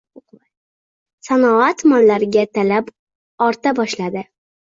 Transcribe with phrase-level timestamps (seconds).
[1.27, 2.89] Sanoat mollariga talab
[3.49, 4.27] orta boshladi